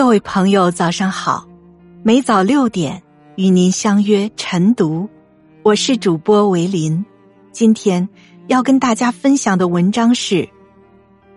[0.00, 1.46] 各位朋友，早上好！
[2.02, 3.02] 每早六点
[3.36, 5.06] 与您相约晨读，
[5.62, 7.04] 我是主播维林。
[7.52, 8.08] 今天
[8.46, 10.48] 要跟大家分享的文章是：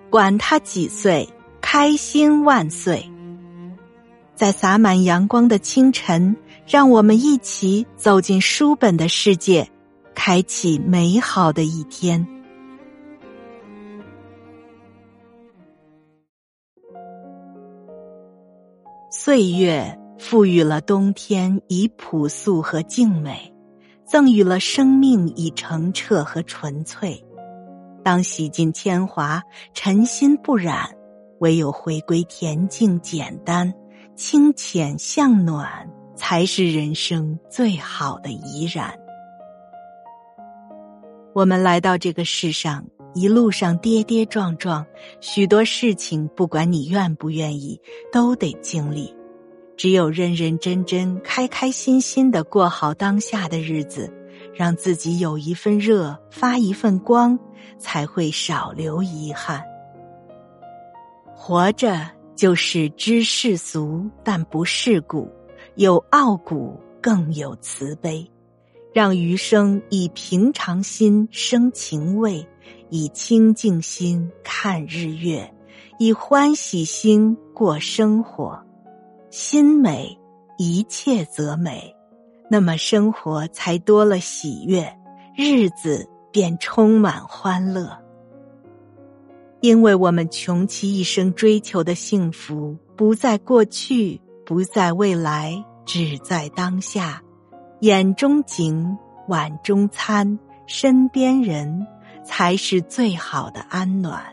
[0.09, 1.27] 管他几岁，
[1.59, 3.05] 开心万岁。
[4.33, 6.33] 在洒满阳光的清晨，
[6.65, 9.69] 让我们一起走进书本的世界，
[10.15, 12.25] 开启美好的一天。
[19.25, 23.53] 岁月赋予了冬天以朴素和静美，
[24.05, 27.23] 赠予了生命以澄澈和纯粹。
[28.03, 29.41] 当洗尽铅华，
[29.73, 30.89] 尘心不染，
[31.39, 33.73] 唯有回归恬静简单、
[34.13, 38.93] 清浅向暖，才是人生最好的怡然。
[41.33, 42.85] 我们来到这个世上。
[43.15, 44.83] 一路上跌跌撞撞，
[45.21, 47.79] 许多事情不管你愿不愿意，
[48.11, 49.15] 都得经历。
[49.75, 54.11] 只有认认真真、开开心心的过好当下的日子，
[54.53, 57.37] 让自己有一份热，发一份光，
[57.77, 59.63] 才会少留遗憾。
[61.35, 65.29] 活着就是知世俗，但不世故，
[65.75, 68.29] 有傲骨，更有慈悲，
[68.93, 72.47] 让余生以平常心生情味。
[72.89, 75.51] 以清净心看日月，
[75.97, 78.63] 以欢喜心过生活，
[79.35, 80.15] 心美，
[80.59, 81.95] 一切则美，
[82.51, 84.95] 那么生活才多了喜悦，
[85.35, 87.97] 日子便充满欢乐。
[89.59, 97.19] 因为我们穷其一生追求的幸福，不在过去，不在未来，只在当下，
[97.79, 98.95] 眼中景，
[99.27, 100.37] 碗中餐，
[100.67, 101.87] 身边人。
[102.25, 104.23] 才是最好的安暖。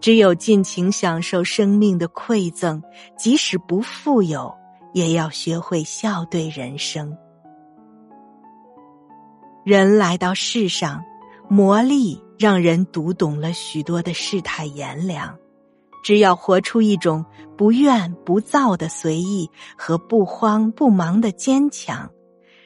[0.00, 2.82] 只有尽情享受生命的馈赠，
[3.18, 4.52] 即使不富有，
[4.94, 7.16] 也要学会笑对人生。
[9.64, 11.02] 人来到世上，
[11.48, 15.36] 磨砺让人读懂了许多的世态炎凉。
[16.02, 17.24] 只要活出一种
[17.58, 22.10] 不怨不躁的随意和不慌不忙的坚强。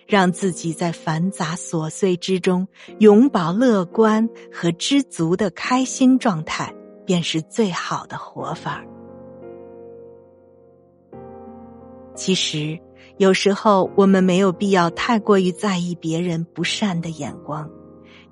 [0.06, 6.70] 让自己在繁杂琐碎之中永葆乐观和知足的开心状态，
[7.04, 8.82] 便是最好的活法。
[12.15, 12.78] 其实，
[13.16, 17.69] 有时候我们没有必要太过于在意别人不善的眼光，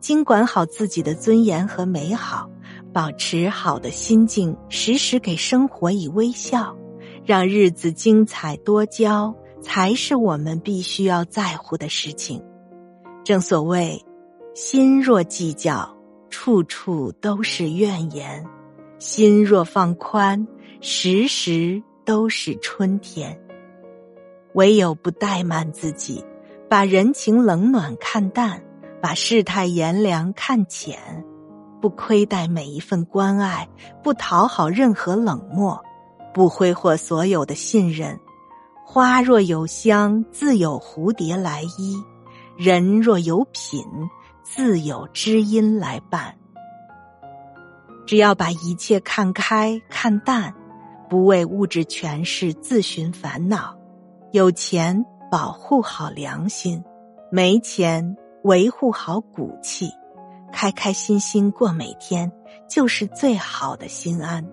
[0.01, 2.51] 尽管好自己的尊严和美好，
[2.93, 6.77] 保持好的心境，时时给生活以微笑，
[7.25, 9.35] 让日子精彩多娇。
[9.65, 12.43] 才是我们必须要在乎的事情。
[13.23, 14.05] 正所谓，
[14.57, 15.97] 心若计较，
[16.31, 18.45] 处处都是怨言；
[19.03, 20.47] 心若放宽，
[20.81, 23.37] 时时都是春天。
[24.55, 26.25] 唯有不怠慢自己，
[26.71, 28.63] 把人情冷暖看淡，
[29.03, 30.97] 把世态炎凉看浅，
[31.81, 33.69] 不亏待每一份关爱，
[34.05, 35.83] 不讨好任何冷漠，
[36.33, 38.17] 不挥霍所有的信任。
[38.87, 41.97] 花若有香，自有蝴蝶来依；
[42.57, 43.85] 人若有品，
[44.45, 46.37] 自有知音来伴。
[48.07, 50.55] 只要把一切看开、看淡，
[51.09, 53.77] 不为物质权势自寻烦恼。
[54.33, 56.83] 有钱保护好良心，
[57.31, 59.91] 没钱维护好骨气，
[60.53, 62.31] 开开心心过每天，
[62.69, 64.47] 就是最好的心安。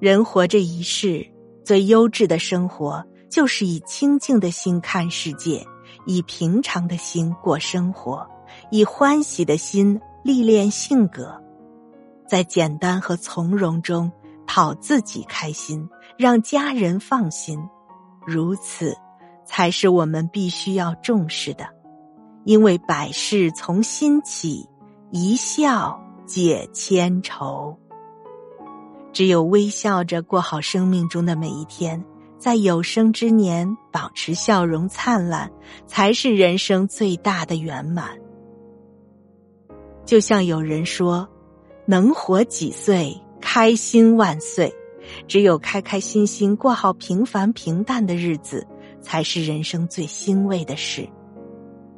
[0.00, 1.30] 人活这一世。
[1.64, 5.66] 最优质的生活，就是以清净的心看世界，
[6.04, 8.28] 以平常的心过生活，
[8.70, 11.42] 以欢喜的心历练性格，
[12.26, 14.10] 在简单和从容中
[14.46, 17.58] 讨自己开心，让家人放心，
[18.26, 18.96] 如此，
[19.44, 21.66] 才是我们必须要重视的。
[22.44, 24.68] 因为百事从心起，
[25.10, 27.78] 一笑解千愁。
[29.12, 32.04] 只有微笑着过好生命中的每一天，
[32.38, 35.50] 在有生之年保持笑容灿烂，
[35.86, 38.10] 才是人生最大的圆满。
[40.04, 41.26] 就像有人说
[41.86, 44.72] ：“能活几岁，开心万岁。”
[45.28, 48.66] 只有开开心心过好平凡平淡的日子，
[49.02, 51.08] 才是人生最欣慰的事。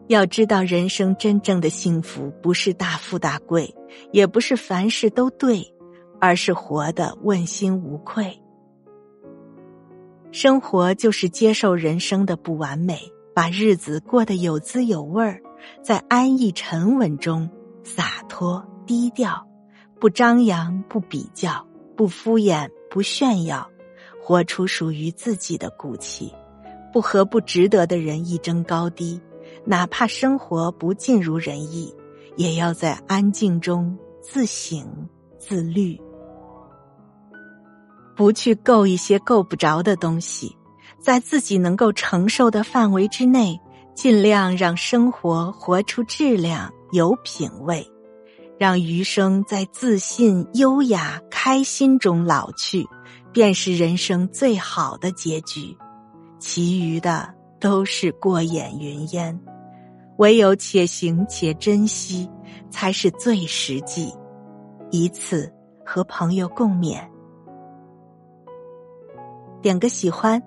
[0.09, 3.75] 要知道，人生真正的幸福，不是大富大贵，
[4.13, 5.73] 也不是凡事都对。
[6.19, 8.41] 而是活得问心无愧。
[10.33, 12.99] 生活就是接受人生的不完美，
[13.35, 15.43] 把日子过得有滋有味儿，
[15.83, 17.51] 在安逸沉稳中
[17.85, 19.46] 洒脱低调，
[19.99, 21.67] 不张扬，不比较，
[21.97, 23.67] 不敷衍，不炫耀，
[24.23, 26.33] 活出属于自己的骨气，
[26.93, 29.21] 不和不值得的人一争高低，
[29.65, 31.95] 哪怕生活不尽如人意，
[32.37, 35.09] 也要在安静中自省
[35.39, 35.99] 自律，
[38.15, 40.55] 不去够一些够不着的东西，
[41.01, 43.59] 在自己能够承受的范围之内，
[43.95, 47.91] 尽量让生活活出质量，有品味。
[48.59, 52.87] 让余生在自信、优雅、开心中老去，
[53.33, 55.77] 便是人生最好的结局。
[56.39, 59.39] 其余的都是过眼云烟，
[60.19, 62.29] 唯有且行且珍惜，
[62.71, 64.13] 才是最实际。
[64.91, 65.53] 以此
[65.85, 67.01] 和朋友共勉，
[69.61, 70.41] 点个喜欢，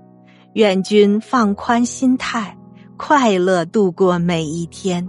[0.53, 2.57] 愿君放宽心态，
[2.97, 5.07] 快乐度过每一天。